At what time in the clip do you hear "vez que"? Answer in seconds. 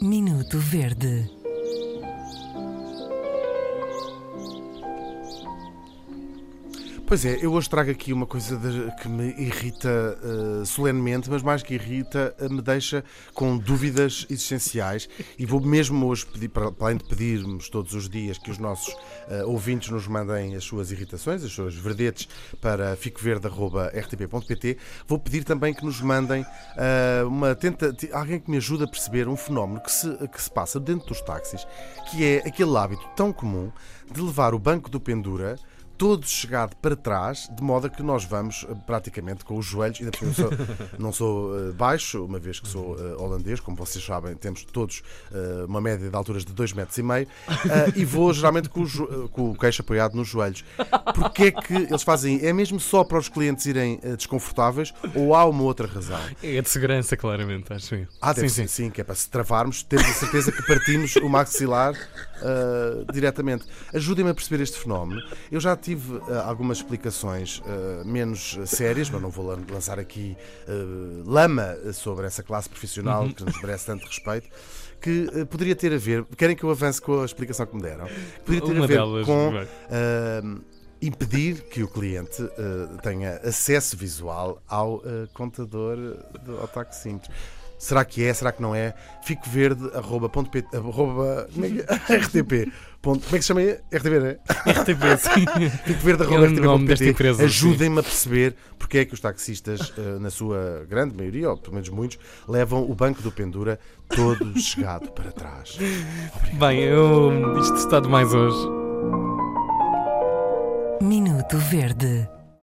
42.38-42.66